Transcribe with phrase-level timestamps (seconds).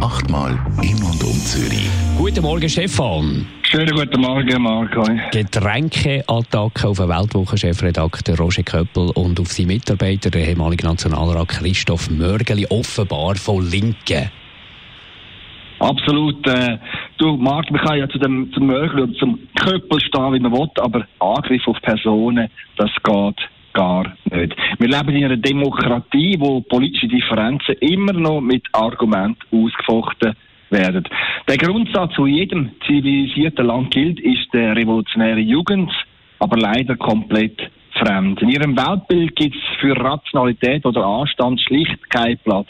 [0.00, 0.52] Achtmal
[0.82, 1.90] in und um Zürich.
[2.16, 3.44] Guten Morgen, Stefan.
[3.62, 5.02] Schönen guten Morgen, Marco.
[5.32, 12.64] Getränkeattacke auf den Weltwochenchefredakteur Roger Köppel und auf seinen Mitarbeiter, der ehemalige Nationalrat Christoph Mörgeli,
[12.70, 14.30] offenbar von Linken.
[15.80, 16.46] Absolut.
[16.46, 16.78] Äh,
[17.18, 20.52] du, Marc, man kann ja zu dem, zum Mörgeli und zum Köppel stehen, wie man
[20.52, 24.56] will, aber Angriff auf Personen, das geht gar nicht.
[24.78, 30.34] Wir leben in einer Demokratie, wo politische Differenzen immer noch mit Argumenten ausgefochten
[30.70, 31.04] werden.
[31.48, 35.90] Der Grundsatz, der jedem zivilisierten Land gilt, ist der revolutionäre Jugend,
[36.38, 37.58] aber leider komplett
[37.98, 38.40] fremd.
[38.42, 42.68] In ihrem Weltbild gibt es für Rationalität oder Anstand schlicht keinen Platz.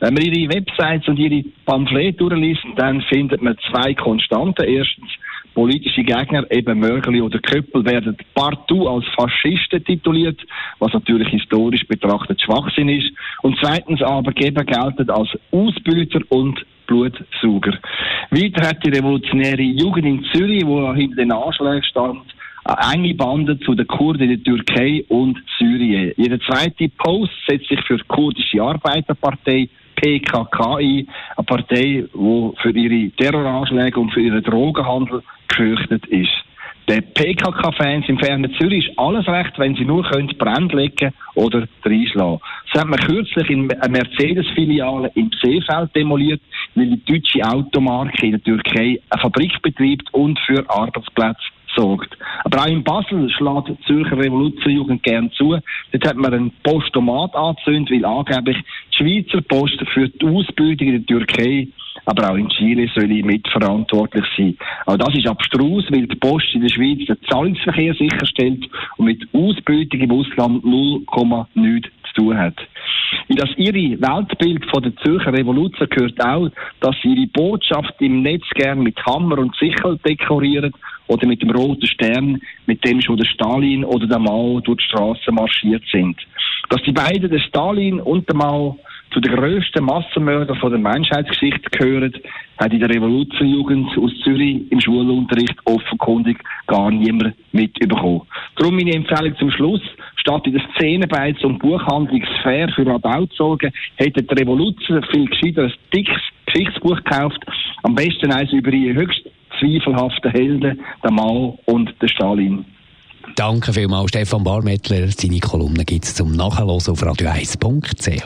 [0.00, 4.64] Wenn man ihre Websites und ihre Pamphlete durchliest, dann findet man zwei Konstanten.
[4.64, 5.10] Erstens,
[5.54, 10.40] politische Gegner, eben Mörgeli oder Köppel, werden partout als Faschisten tituliert,
[10.78, 13.12] was natürlich historisch betrachtet Schwachsinn ist.
[13.42, 17.78] Und zweitens, Arbeitgeber gelten als Ausbüter und Blutsauger.
[18.30, 22.31] Weiter hat die revolutionäre Jugend in Zürich, wo hinter den Anschlägen stand,
[22.64, 26.12] enge Bande zu den Kurden in der Türkei und Syrien.
[26.16, 32.70] Jeder zweite Post setzt sich für die kurdische Arbeiterpartei PKK ein, eine Partei, die für
[32.70, 36.32] ihre Terroranschläge und für ihren Drogenhandel gefürchtet ist.
[36.88, 41.68] Den PKK-Fans im fernen Zürich ist alles recht, wenn sie nur können Brand legen oder
[41.84, 42.40] reinschlagen.
[42.72, 46.40] Das hat man kürzlich in einer Mercedes-Filiale im Seefeld demoliert,
[46.74, 52.16] weil die deutsche Automarke in der Türkei eine Fabrik betreibt und für Arbeitsplätze sorgt.
[52.52, 55.58] Aber auch in Basel schlägt die Zürcher Revolutionjugend gern zu.
[55.92, 58.58] Dort hat man einen Postomat angezündet, weil angeblich
[58.92, 61.68] die Schweizer Post für die Ausbildung in der Türkei
[62.04, 64.56] aber auch in Chile soll ich mitverantwortlich sein.
[64.86, 69.22] Auch das ist abstrus, weil die Post in der Schweiz den Zahlungsverkehr sicherstellt und mit
[69.32, 72.56] Ausbeutung im Ausland 0,9 zu tun hat.
[73.28, 76.48] In das ihre Weltbild von der Zürcher Revolution gehört auch,
[76.80, 80.72] dass sie ihre Botschaft im Netz gern mit Hammer und Sichel dekorieren
[81.06, 84.84] oder mit dem roten Stern, mit dem schon der Stalin oder der Mao durch die
[84.84, 86.16] Straße marschiert sind.
[86.68, 88.78] Dass die beiden, der Stalin und der Mao,
[89.12, 92.12] zu den grössten Massenmördern der Menschheitsgeschichte gehören,
[92.58, 98.22] hat in der Revolutionjugend aus Zürich im Schulunterricht offenkundig gar niemand mitbekommen.
[98.56, 99.82] Darum meine Empfehlung zum Schluss,
[100.16, 105.64] statt in der Szenenbeiz und Buchhandlungsfair für Radau zu sorgen, hätte die Revolution viel gescheiter
[105.64, 107.44] ein dickes Geschichtsbuch gekauft,
[107.82, 109.21] am besten eins über ihre höchst
[109.62, 112.64] zweifelhaften Helden, der Mao und der Stalin.
[113.36, 115.08] Danke vielmals, Stefan Barmettler.
[115.08, 118.24] Seine Kolumne gibt es zum Nachhören auf radio1.ch.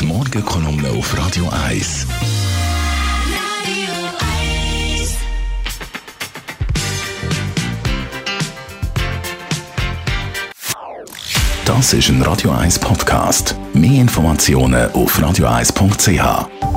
[0.00, 2.08] Die Morgenkolumne auf Radio 1.
[11.64, 13.56] Das ist ein Radio 1 Podcast.
[13.74, 16.75] Mehr Informationen auf radio1.ch.